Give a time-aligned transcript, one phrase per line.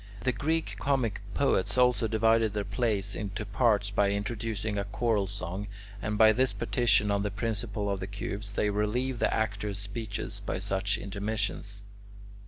[0.21, 5.67] The Greek comic poets, also, divided their plays into parts by introducing a choral song,
[6.01, 10.39] and by this partition on the principle of the cubes, they relieve the actor's speeches
[10.39, 11.83] by such intermissions.